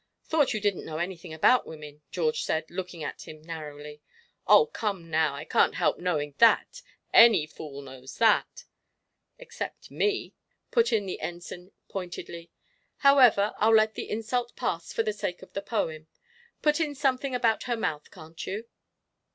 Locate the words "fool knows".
7.45-8.17